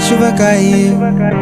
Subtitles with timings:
[0.00, 0.92] chuva cair,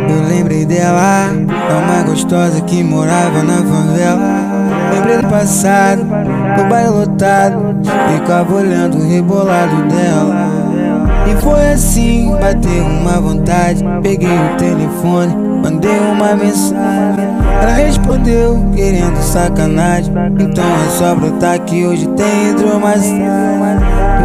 [0.08, 1.30] eu lembrei dela.
[1.70, 4.54] É uma gostosa que morava na favela.
[4.94, 7.76] Lembrei do passado, do baile lotado.
[8.14, 10.64] Ficava olhando o rebolado dela.
[11.26, 13.84] E foi assim, bateu uma vontade.
[14.02, 17.24] Peguei o telefone, mandei uma mensagem.
[17.62, 20.12] Ela respondeu, querendo sacanagem.
[20.38, 23.24] Então é só brotar que hoje tem hidromassagem.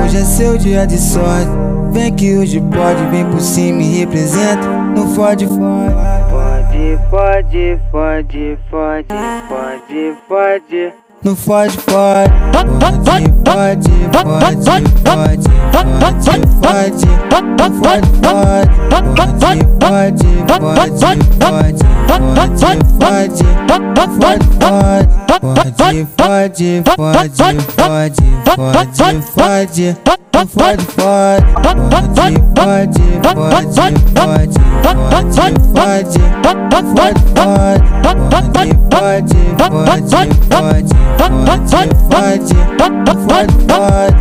[0.03, 1.49] Hoje é seu dia de sorte.
[1.91, 4.67] Vem que hoje pode, vem por cima e representa.
[4.95, 5.59] Não fode, fode.
[6.29, 9.07] Pode, pode, pode, pode,
[9.47, 10.93] pode, pode.
[11.23, 12.31] Não fode, fode.
[12.51, 15.47] Pode, pode, pode, pode, pode, pode.
[15.73, 17.07] Não fode, fode.
[17.29, 17.79] Pode, pode,
[22.59, 25.09] pode, pode, pode, pode.
[25.09, 29.95] Não Fode, fode, fode, fode, fode, fode,
[30.31, 31.43] tu fode, fode.
[31.63, 35.15] Fode, fode, fode, fode, fode,
[35.73, 37.79] fode, tu fode, fode.
[38.03, 40.35] Fode, fode, fode, fode, fode,
[42.09, 44.19] fode, tu fode, fode.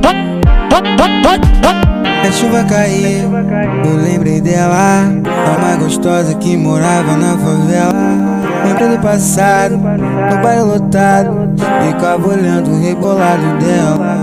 [0.00, 0.27] What?
[1.00, 3.24] A chuva cair,
[3.84, 5.04] eu lembrei dela.
[5.24, 7.94] É uma gostosa que morava na favela.
[8.66, 11.30] Lembrei do passado, no baile lotado.
[11.86, 14.18] Ficava olhando o rebolado dela.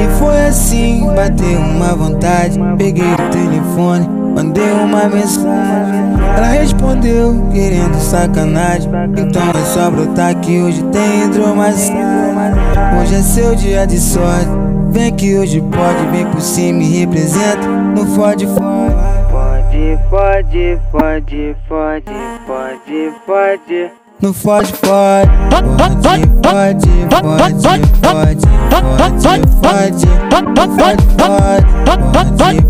[0.00, 2.58] E foi assim, bateu uma vontade.
[2.78, 6.10] Peguei o telefone, mandei uma mensagem.
[6.36, 8.90] Ela respondeu, querendo sacanagem.
[9.16, 11.96] Então é só brotar que hoje tem hidromassagem.
[13.00, 14.48] Hoje é seu dia de sorte.
[14.90, 17.66] Vem que hoje pode, vem por cima e representa.
[17.66, 18.94] Não fode, fode.
[19.30, 22.10] Pode, pode, pode, pode,
[22.46, 23.90] pode, pode.
[24.20, 25.30] Não fode, fode.
[25.48, 26.88] Pode, pode, pode, pode, pode,
[28.00, 28.46] pode.
[28.70, 28.80] Não
[32.12, 32.69] fode, fode.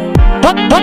[0.41, 0.81] Bye.